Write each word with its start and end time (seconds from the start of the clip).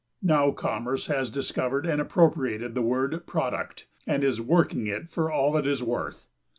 Now 0.23 0.49
commerce 0.49 1.05
has 1.05 1.29
discovered 1.29 1.85
and 1.85 2.01
appropriated 2.01 2.73
the 2.73 2.81
word 2.81 3.27
"product" 3.27 3.85
and 4.07 4.23
is 4.23 4.41
working 4.41 4.87
it 4.87 5.11
for 5.11 5.29
all 5.31 5.55
it 5.57 5.67
is 5.67 5.83
worth. 5.83 6.25